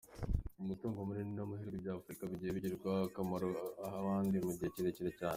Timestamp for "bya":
1.83-1.93